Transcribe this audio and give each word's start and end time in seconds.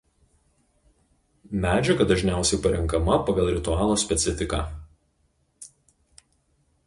Medžiaga 1.65 2.07
dažniausiai 2.11 2.59
parenkama 2.63 3.19
pagal 3.27 3.51
ritualo 3.55 3.97
specifiką. 4.05 4.65